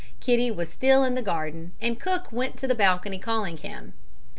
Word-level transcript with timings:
Kitty 0.19 0.49
was 0.49 0.71
still 0.71 1.03
in 1.03 1.13
the 1.13 1.21
garden, 1.21 1.73
and 1.79 1.99
cook 1.99 2.31
went 2.31 2.57
to 2.57 2.67
the 2.67 2.73
balcony 2.73 3.19
calling 3.19 3.57
him. 3.57 3.93